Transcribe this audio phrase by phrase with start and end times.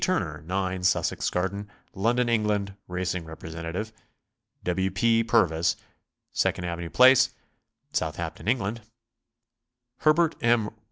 [0.01, 3.93] Turner, 9 Sussex Garden, London, Eng., Racing Representative.
[4.63, 4.89] W.
[4.89, 5.23] P.
[5.23, 5.75] Purvis,
[6.33, 7.35] 2 Avenue Place,
[7.91, 8.81] Southampton, England.
[9.99, 10.71] Herbert M.